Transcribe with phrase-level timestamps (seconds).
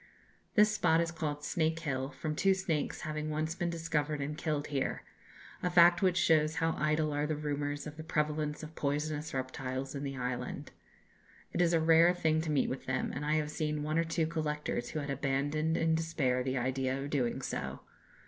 [0.55, 4.65] This spot is called Snake Hill, from two snakes having once been discovered and killed
[4.69, 5.03] here,
[5.61, 9.93] a fact which shows how idle are the rumours of the prevalence of poisonous reptiles
[9.93, 10.71] in the island.
[11.53, 14.03] It is a rare thing to meet with them, and I have seen one or
[14.03, 17.81] two collectors who had abandoned in despair the idea of doing so.